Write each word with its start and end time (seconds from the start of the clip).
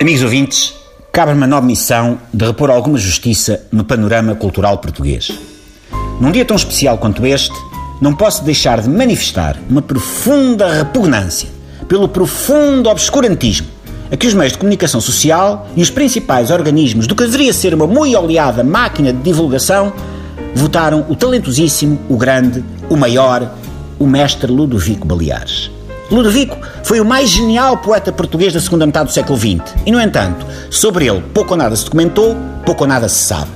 Amigos 0.00 0.22
ouvintes, 0.22 0.74
cabe-me 1.10 1.42
a 1.42 1.46
nova 1.48 1.66
missão 1.66 2.20
de 2.32 2.46
repor 2.46 2.70
alguma 2.70 2.96
justiça 2.96 3.66
no 3.72 3.82
panorama 3.82 4.32
cultural 4.36 4.78
português. 4.78 5.28
Num 6.20 6.30
dia 6.30 6.44
tão 6.44 6.56
especial 6.56 6.98
quanto 6.98 7.26
este, 7.26 7.56
não 8.00 8.14
posso 8.14 8.44
deixar 8.44 8.80
de 8.80 8.88
manifestar 8.88 9.58
uma 9.68 9.82
profunda 9.82 10.72
repugnância 10.72 11.48
pelo 11.88 12.08
profundo 12.08 12.88
obscurantismo 12.88 13.66
a 14.08 14.16
que 14.16 14.28
os 14.28 14.34
meios 14.34 14.52
de 14.52 14.58
comunicação 14.58 15.00
social 15.00 15.68
e 15.74 15.82
os 15.82 15.90
principais 15.90 16.52
organismos 16.52 17.08
do 17.08 17.16
que 17.16 17.24
deveria 17.24 17.52
ser 17.52 17.74
uma 17.74 17.88
muito 17.88 18.16
oleada 18.16 18.62
máquina 18.62 19.12
de 19.12 19.20
divulgação 19.20 19.92
votaram 20.54 21.06
o 21.08 21.16
talentosíssimo, 21.16 21.98
o 22.08 22.16
grande, 22.16 22.64
o 22.88 22.96
maior, 22.96 23.52
o 23.98 24.06
mestre 24.06 24.50
Ludovico 24.50 25.08
Baleares. 25.08 25.72
Ludovico 26.10 26.56
foi 26.82 27.00
o 27.00 27.04
mais 27.04 27.28
genial 27.28 27.76
poeta 27.76 28.10
português 28.10 28.52
da 28.54 28.60
segunda 28.60 28.86
metade 28.86 29.06
do 29.06 29.12
século 29.12 29.38
XX 29.38 29.60
e, 29.84 29.92
no 29.92 30.00
entanto, 30.00 30.46
sobre 30.70 31.06
ele 31.06 31.22
pouco 31.34 31.52
ou 31.52 31.56
nada 31.56 31.76
se 31.76 31.84
documentou, 31.84 32.34
pouco 32.64 32.84
ou 32.84 32.88
nada 32.88 33.08
se 33.08 33.18
sabe. 33.24 33.50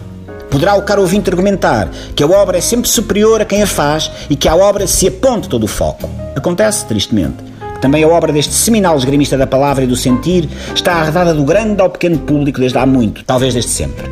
Poderá 0.50 0.74
o 0.74 0.82
caro 0.82 1.00
ouvinte 1.00 1.30
argumentar 1.30 1.88
que 2.14 2.22
a 2.22 2.26
obra 2.26 2.58
é 2.58 2.60
sempre 2.60 2.86
superior 2.86 3.40
a 3.40 3.46
quem 3.46 3.62
a 3.62 3.66
faz 3.66 4.10
e 4.28 4.36
que 4.36 4.48
à 4.48 4.54
obra 4.54 4.86
se 4.86 5.08
aponte 5.08 5.48
todo 5.48 5.64
o 5.64 5.66
foco. 5.66 6.10
Acontece, 6.36 6.84
tristemente, 6.84 7.36
que 7.74 7.80
também 7.80 8.04
a 8.04 8.08
obra 8.08 8.30
deste 8.30 8.52
seminal 8.52 8.98
esgrimista 8.98 9.38
da 9.38 9.46
palavra 9.46 9.84
e 9.84 9.86
do 9.86 9.96
sentir 9.96 10.46
está 10.74 10.96
arredada 10.96 11.32
do 11.32 11.44
grande 11.44 11.80
ao 11.80 11.88
pequeno 11.88 12.18
público 12.18 12.60
desde 12.60 12.76
há 12.76 12.84
muito, 12.84 13.24
talvez 13.24 13.54
desde 13.54 13.70
sempre. 13.70 14.10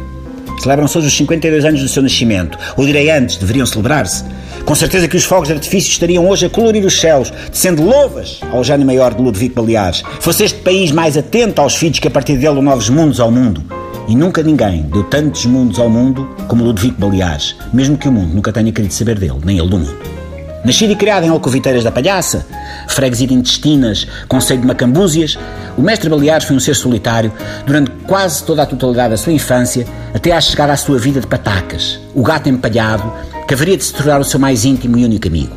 Celebram-se 0.60 0.98
hoje 0.98 1.06
os 1.06 1.16
52 1.16 1.64
anos 1.64 1.80
do 1.80 1.88
seu 1.88 2.02
nascimento, 2.02 2.58
ou 2.76 2.84
direi 2.84 3.10
antes, 3.10 3.36
deveriam 3.36 3.64
celebrar-se. 3.64 4.24
Com 4.66 4.74
certeza 4.74 5.08
que 5.08 5.16
os 5.16 5.24
fogos 5.24 5.48
de 5.48 5.54
artifício 5.54 5.90
estariam 5.90 6.28
hoje 6.28 6.44
a 6.44 6.50
colorir 6.50 6.84
os 6.84 7.00
céus, 7.00 7.32
sendo 7.50 7.82
louvas 7.82 8.40
ao 8.52 8.62
gênio 8.62 8.86
maior 8.86 9.14
de 9.14 9.22
Ludwig 9.22 9.54
Baleares. 9.54 10.02
Fosse 10.20 10.44
este 10.44 10.60
país 10.60 10.92
mais 10.92 11.16
atento 11.16 11.62
aos 11.62 11.76
filhos 11.76 11.98
que 11.98 12.08
a 12.08 12.10
partir 12.10 12.36
dele 12.36 12.60
novos 12.60 12.90
mundos 12.90 13.20
ao 13.20 13.30
mundo. 13.30 13.64
E 14.06 14.14
nunca 14.14 14.42
ninguém 14.42 14.82
deu 14.82 15.04
tantos 15.04 15.46
mundos 15.46 15.78
ao 15.78 15.88
mundo 15.88 16.28
como 16.46 16.62
Ludwig 16.62 16.94
Baleares, 16.98 17.56
mesmo 17.72 17.96
que 17.96 18.08
o 18.08 18.12
mundo 18.12 18.34
nunca 18.34 18.52
tenha 18.52 18.70
querido 18.70 18.92
saber 18.92 19.18
dele, 19.18 19.38
nem 19.42 19.58
ele 19.58 19.68
do 19.68 19.78
mundo. 19.78 20.19
Nascido 20.64 20.92
e 20.92 20.96
criado 20.96 21.24
em 21.24 21.30
Alcoviteiras 21.30 21.82
da 21.82 21.90
Palhaça, 21.90 22.46
freguesia 22.86 23.28
de 23.28 23.34
intestinas, 23.34 24.06
conceito 24.28 24.60
de 24.60 24.66
Macambúzias, 24.66 25.38
o 25.76 25.80
mestre 25.80 26.10
Baleares 26.10 26.46
foi 26.46 26.54
um 26.54 26.60
ser 26.60 26.76
solitário 26.76 27.32
durante 27.66 27.90
quase 28.06 28.44
toda 28.44 28.62
a 28.62 28.66
totalidade 28.66 29.10
da 29.10 29.16
sua 29.16 29.32
infância, 29.32 29.86
até 30.14 30.32
à 30.32 30.40
chegada 30.40 30.72
à 30.72 30.76
sua 30.76 30.98
vida 30.98 31.18
de 31.18 31.26
patacas, 31.26 31.98
o 32.14 32.22
gato 32.22 32.50
empalhado, 32.50 33.10
que 33.48 33.54
haveria 33.54 33.76
de 33.76 33.84
se 33.84 33.94
tornar 33.94 34.20
o 34.20 34.24
seu 34.24 34.38
mais 34.38 34.66
íntimo 34.66 34.98
e 34.98 35.04
único 35.04 35.28
amigo. 35.28 35.56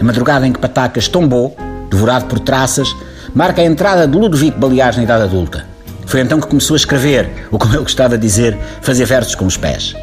A 0.00 0.04
madrugada 0.04 0.46
em 0.46 0.52
que 0.52 0.60
Patacas 0.60 1.08
tombou, 1.08 1.56
devorado 1.90 2.26
por 2.26 2.38
traças, 2.38 2.94
marca 3.34 3.60
a 3.60 3.64
entrada 3.64 4.06
de 4.06 4.16
Ludovico 4.16 4.58
Baleares 4.58 4.96
na 4.96 5.02
idade 5.02 5.24
adulta. 5.24 5.66
Foi 6.06 6.20
então 6.20 6.40
que 6.40 6.46
começou 6.46 6.74
a 6.74 6.78
escrever, 6.78 7.28
ou 7.50 7.58
como 7.58 7.74
ele 7.74 7.82
gostava 7.82 8.16
de 8.16 8.22
dizer, 8.22 8.56
fazer 8.80 9.04
versos 9.04 9.34
com 9.34 9.44
os 9.44 9.56
pés. 9.56 9.94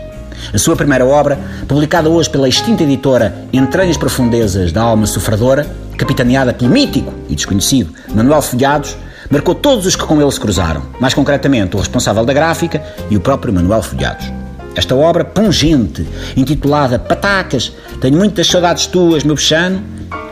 A 0.54 0.58
sua 0.58 0.76
primeira 0.76 1.06
obra, 1.06 1.40
publicada 1.68 2.10
hoje 2.10 2.30
pela 2.30 2.48
extinta 2.48 2.84
editora 2.84 3.36
Entranhas 3.52 3.98
Profundezas 3.98 4.72
da 4.72 4.82
Alma 4.82 5.06
Sofredora, 5.06 5.66
capitaneada 5.98 6.54
pelo 6.54 6.72
mítico 6.72 7.14
e 7.30 7.36
desconhecido 7.36 7.94
Manuel 8.14 8.42
Folhados, 8.42 8.96
marcou 9.30 9.56
todos 9.56 9.86
os 9.86 9.96
que 9.96 10.04
com 10.04 10.22
ele 10.22 10.32
se 10.32 10.40
cruzaram, 10.40 10.84
mais 11.00 11.14
concretamente 11.14 11.76
o 11.76 11.80
responsável 11.80 12.26
da 12.26 12.34
gráfica 12.34 12.82
e 13.10 13.18
o 13.18 13.22
próprio 13.22 13.54
Manuel 13.54 13.82
Folhados. 13.82 14.32
Esta 14.76 14.94
obra 14.96 15.24
pungente, 15.24 16.06
intitulada 16.36 17.00
Patacas, 17.00 17.72
tenho 18.02 18.18
muitas 18.18 18.48
saudades 18.48 18.88
tuas, 18.88 19.24
meu 19.24 19.36
bechano, 19.36 19.82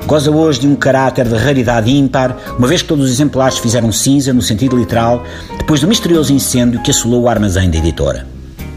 goza 0.06 0.30
hoje 0.30 0.60
de 0.60 0.68
um 0.68 0.76
caráter 0.76 1.28
de 1.28 1.36
raridade 1.36 1.90
ímpar, 1.90 2.36
uma 2.58 2.68
vez 2.68 2.82
que 2.82 2.90
todos 2.90 3.06
os 3.06 3.12
exemplares 3.12 3.58
fizeram 3.58 3.92
cinza, 3.92 4.34
no 4.34 4.42
sentido 4.42 4.78
literal, 4.78 5.24
depois 5.58 5.80
do 5.80 5.88
misterioso 5.88 6.34
incêndio 6.34 6.82
que 6.82 6.92
assolou 6.92 7.24
o 7.24 7.30
armazém 7.30 7.70
da 7.70 7.78
editora. 7.78 8.33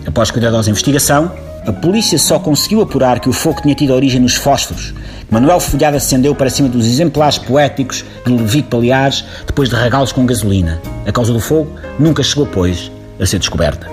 Após 0.07 0.31
cuidadosa 0.31 0.71
investigação, 0.71 1.33
a 1.67 1.73
polícia 1.73 2.17
só 2.17 2.39
conseguiu 2.39 2.81
apurar 2.81 3.19
que 3.19 3.29
o 3.29 3.33
fogo 3.33 3.61
tinha 3.61 3.75
tido 3.75 3.93
origem 3.93 4.21
nos 4.21 4.37
fósforos. 4.37 4.95
Manuel 5.29 5.59
Folhado 5.59 5.97
acendeu 5.97 6.33
para 6.33 6.49
cima 6.49 6.69
dos 6.69 6.87
exemplares 6.87 7.39
poéticos 7.39 8.05
de 8.25 8.31
Ludovico 8.31 8.69
Paliares 8.71 9.25
depois 9.47 9.69
de 9.69 9.75
regá-los 9.75 10.13
com 10.13 10.25
gasolina. 10.25 10.81
A 11.05 11.11
causa 11.11 11.33
do 11.33 11.41
fogo 11.41 11.77
nunca 11.99 12.23
chegou, 12.23 12.47
pois, 12.47 12.91
a 13.19 13.27
ser 13.27 13.41
descoberta. 13.41 13.89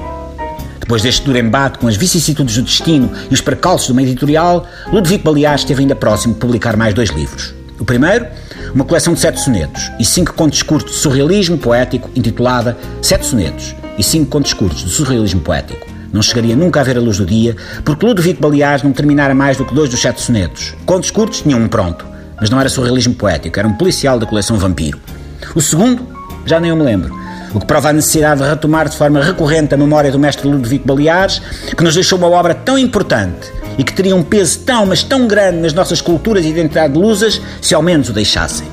Depois 0.79 1.01
deste 1.01 1.25
duro 1.25 1.37
embate 1.37 1.79
com 1.79 1.87
as 1.87 1.95
vicissitudes 1.95 2.57
do 2.57 2.61
destino 2.61 3.11
e 3.31 3.33
os 3.33 3.41
percalços 3.41 3.87
de 3.87 3.93
uma 3.93 4.03
editorial, 4.03 4.67
Ludovico 4.91 5.23
Baleares 5.23 5.61
esteve 5.61 5.81
ainda 5.81 5.95
próximo 5.95 6.35
de 6.35 6.39
publicar 6.39 6.77
mais 6.77 6.93
dois 6.93 7.09
livros. 7.09 7.55
O 7.79 7.85
primeiro, 7.85 8.27
uma 8.75 8.85
coleção 8.85 9.13
de 9.13 9.19
sete 9.19 9.41
sonetos 9.41 9.91
e 9.99 10.05
cinco 10.05 10.33
contos 10.33 10.61
curtos 10.61 10.93
de 10.93 10.99
surrealismo 10.99 11.57
poético 11.57 12.09
intitulada 12.15 12.77
Sete 13.01 13.25
Sonetos 13.25 13.73
e 13.97 14.03
cinco 14.03 14.29
contos 14.29 14.53
curtos 14.53 14.83
de 14.83 14.89
surrealismo 14.91 15.41
poético. 15.41 15.92
Não 16.13 16.21
chegaria 16.21 16.55
nunca 16.55 16.79
a 16.79 16.83
ver 16.83 16.95
a 16.95 17.01
luz 17.01 17.17
do 17.17 17.25
dia, 17.25 17.55
porque 17.83 18.05
Ludovico 18.05 18.39
Baleares 18.39 18.83
não 18.83 18.93
terminara 18.93 19.33
mais 19.33 19.57
do 19.57 19.65
que 19.65 19.73
dois 19.73 19.89
dos 19.89 19.99
sete 19.99 20.21
sonetos. 20.21 20.75
Contos 20.85 21.09
curtos 21.09 21.41
tinham 21.41 21.59
um 21.59 21.67
pronto, 21.67 22.05
mas 22.39 22.51
não 22.51 22.59
era 22.59 22.69
surrealismo 22.69 23.15
poético, 23.15 23.57
era 23.57 23.67
um 23.67 23.73
policial 23.73 24.19
da 24.19 24.27
coleção 24.27 24.55
Vampiro. 24.57 24.99
O 25.55 25.61
segundo, 25.61 26.07
já 26.45 26.59
nem 26.59 26.69
eu 26.69 26.75
me 26.75 26.83
lembro, 26.83 27.11
o 27.51 27.59
que 27.59 27.65
prova 27.65 27.89
a 27.89 27.93
necessidade 27.93 28.41
de 28.41 28.47
retomar 28.47 28.87
de 28.87 28.95
forma 28.95 29.23
recorrente 29.23 29.73
a 29.73 29.77
memória 29.77 30.11
do 30.11 30.19
mestre 30.19 30.47
Ludovico 30.47 30.87
Baleares, 30.87 31.41
que 31.75 31.83
nos 31.83 31.95
deixou 31.95 32.19
uma 32.19 32.29
obra 32.29 32.53
tão 32.53 32.77
importante 32.77 33.51
e 33.77 33.83
que 33.83 33.93
teria 33.93 34.15
um 34.15 34.21
peso 34.21 34.59
tão, 34.59 34.85
mas 34.85 35.01
tão 35.01 35.27
grande 35.27 35.57
nas 35.57 35.73
nossas 35.73 35.99
culturas 35.99 36.45
e 36.45 36.49
identidade 36.49 36.97
lusas, 36.97 37.41
se 37.59 37.73
ao 37.73 37.81
menos 37.81 38.09
o 38.09 38.13
deixassem. 38.13 38.67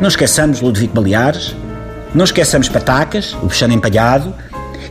Não 0.00 0.08
esqueçamos 0.08 0.60
Ludovico 0.60 0.94
Baleares, 0.94 1.56
não 2.14 2.24
esqueçamos 2.24 2.68
Patacas, 2.68 3.34
o 3.42 3.48
Peixano 3.48 3.72
Empalhado, 3.72 4.34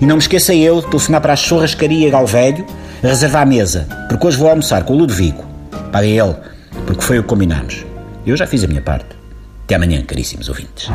e 0.01 0.06
não 0.06 0.16
me 0.16 0.22
esqueça 0.22 0.53
eu 0.53 0.81
de 0.81 0.88
telefonar 0.88 1.22
para 1.22 1.34
a 1.34 1.35
churrascaria 1.35 2.09
Galvelho 2.09 2.66
a 3.03 3.07
reservar 3.07 3.44
a 3.44 3.45
mesa, 3.45 3.88
porque 4.09 4.28
hoje 4.28 4.38
vou 4.38 4.50
almoçar 4.50 4.84
com 4.84 4.94
o 4.94 4.97
Ludovico. 4.97 5.45
Para 5.91 6.06
ele, 6.06 6.35
porque 6.88 7.03
foi 7.03 7.19
o 7.19 7.23
que 7.23 7.29
combinamos. 7.29 7.85
Eu 8.25 8.35
já 8.35 8.47
fiz 8.47 8.63
a 8.63 8.67
minha 8.67 8.81
parte. 8.81 9.16
Até 9.63 9.75
amanhã, 9.75 10.01
caríssimos 10.03 10.50
ouvintes. 10.50 10.90